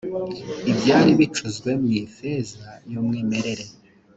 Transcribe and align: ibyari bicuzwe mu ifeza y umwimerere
ibyari 0.71 1.11
bicuzwe 1.19 1.69
mu 1.81 1.89
ifeza 2.03 2.67
y 2.91 2.93
umwimerere 2.99 3.65